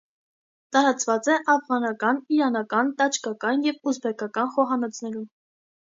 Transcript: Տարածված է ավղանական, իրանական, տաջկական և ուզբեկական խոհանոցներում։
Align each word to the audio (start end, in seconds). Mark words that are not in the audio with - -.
Տարածված 0.75 1.27
է 1.33 1.35
ավղանական, 1.55 2.21
իրանական, 2.37 2.91
տաջկական 3.03 3.69
և 3.71 3.93
ուզբեկական 3.93 4.51
խոհանոցներում։ 4.57 5.29